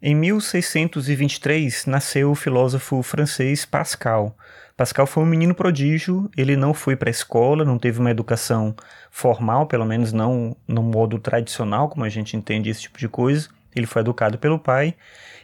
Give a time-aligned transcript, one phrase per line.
[0.00, 4.36] Em 1623 nasceu o filósofo francês Pascal.
[4.76, 8.76] Pascal foi um menino prodígio, ele não foi para a escola, não teve uma educação
[9.10, 13.48] formal, pelo menos não no modo tradicional, como a gente entende esse tipo de coisa.
[13.74, 14.94] Ele foi educado pelo pai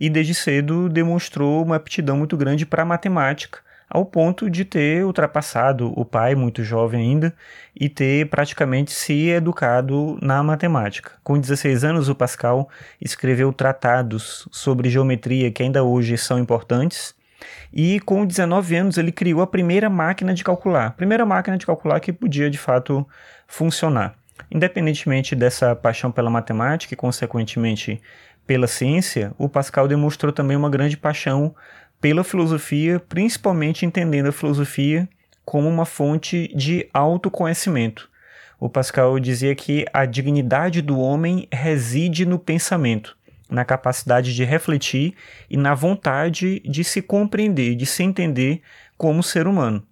[0.00, 3.58] e desde cedo demonstrou uma aptidão muito grande para a matemática,
[3.88, 7.34] ao ponto de ter ultrapassado o pai, muito jovem ainda,
[7.74, 11.12] e ter praticamente se educado na matemática.
[11.24, 12.68] Com 16 anos, o Pascal
[13.00, 17.14] escreveu tratados sobre geometria que ainda hoje são importantes.
[17.72, 22.00] E com 19 anos ele criou a primeira máquina de calcular, primeira máquina de calcular
[22.00, 23.06] que podia de fato
[23.46, 24.14] funcionar.
[24.50, 28.00] Independentemente dessa paixão pela matemática e consequentemente
[28.46, 31.54] pela ciência, o Pascal demonstrou também uma grande paixão
[32.00, 35.08] pela filosofia, principalmente entendendo a filosofia
[35.44, 38.08] como uma fonte de autoconhecimento.
[38.60, 43.16] O Pascal dizia que a dignidade do homem reside no pensamento,
[43.48, 45.14] na capacidade de refletir
[45.48, 48.60] e na vontade de se compreender, de se entender
[48.96, 49.86] como ser humano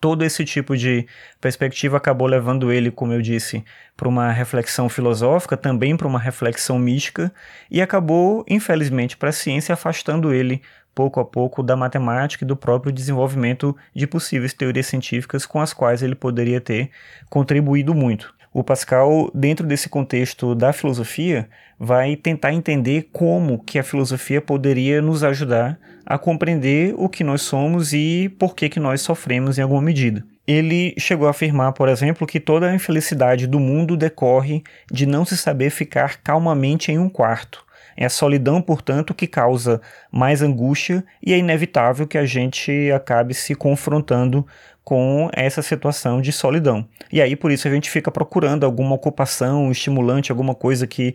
[0.00, 1.06] todo esse tipo de
[1.40, 3.64] perspectiva acabou levando ele, como eu disse,
[3.96, 7.32] para uma reflexão filosófica, também para uma reflexão mística,
[7.70, 10.62] e acabou, infelizmente, para a ciência, afastando ele
[10.94, 15.72] pouco a pouco da matemática e do próprio desenvolvimento de possíveis teorias científicas com as
[15.72, 16.90] quais ele poderia ter
[17.28, 18.34] contribuído muito.
[18.54, 21.48] O Pascal, dentro desse contexto da filosofia,
[21.80, 27.40] vai tentar entender como que a filosofia poderia nos ajudar a compreender o que nós
[27.40, 30.22] somos e por que que nós sofremos em alguma medida.
[30.46, 35.24] Ele chegou a afirmar, por exemplo, que toda a infelicidade do mundo decorre de não
[35.24, 37.64] se saber ficar calmamente em um quarto.
[37.96, 43.34] É a solidão, portanto, que causa mais angústia e é inevitável que a gente acabe
[43.34, 44.46] se confrontando
[44.84, 46.86] com essa situação de solidão.
[47.12, 51.14] E aí por isso a gente fica procurando alguma ocupação estimulante, alguma coisa que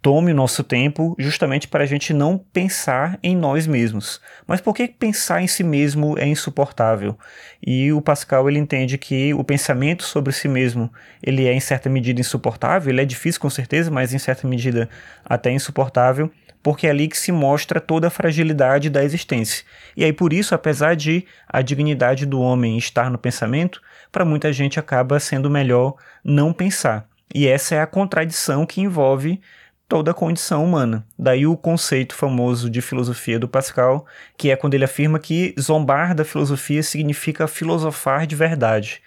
[0.00, 4.20] tome o nosso tempo, justamente para a gente não pensar em nós mesmos.
[4.46, 7.18] Mas por que pensar em si mesmo é insuportável?
[7.64, 10.90] E o Pascal ele entende que o pensamento sobre si mesmo
[11.22, 14.88] ele é em certa medida insuportável, ele é difícil com certeza, mas em certa medida
[15.24, 16.30] até insuportável
[16.62, 19.64] porque é ali que se mostra toda a fragilidade da existência.
[19.96, 24.52] E aí, por isso, apesar de a dignidade do homem estar no pensamento, para muita
[24.52, 25.94] gente acaba sendo melhor
[26.24, 27.08] não pensar.
[27.34, 29.40] E essa é a contradição que envolve
[29.88, 31.04] toda a condição humana.
[31.18, 34.06] Daí o conceito famoso de filosofia do Pascal,
[34.36, 39.02] que é quando ele afirma que zombar da filosofia significa filosofar de verdade.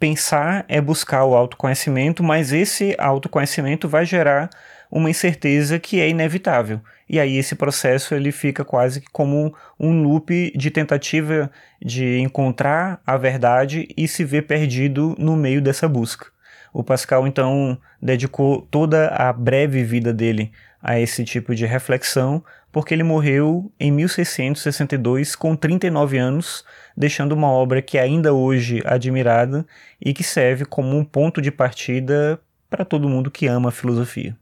[0.00, 4.48] Pensar é buscar o autoconhecimento, mas esse autoconhecimento vai gerar
[4.90, 6.80] uma incerteza que é inevitável.
[7.08, 13.16] E aí esse processo ele fica quase como um loop de tentativa de encontrar a
[13.16, 16.33] verdade e se ver perdido no meio dessa busca.
[16.74, 20.50] O Pascal então dedicou toda a breve vida dele
[20.82, 26.64] a esse tipo de reflexão, porque ele morreu em 1662 com 39 anos,
[26.96, 29.64] deixando uma obra que ainda hoje admirada
[30.04, 34.36] e que serve como um ponto de partida para todo mundo que ama a filosofia.